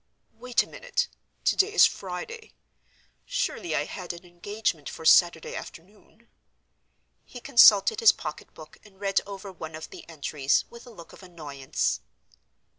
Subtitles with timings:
[0.33, 1.07] —Wait a minute!
[1.43, 2.55] Today is Friday.
[3.23, 6.27] Surely I had an engagement for Saturday afternoon?"
[7.23, 11.21] He consulted his pocketbook and read over one of the entries, with a look of
[11.21, 11.99] annoyance.